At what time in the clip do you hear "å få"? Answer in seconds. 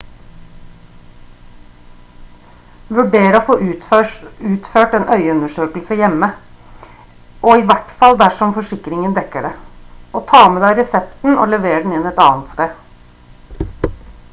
3.39-3.57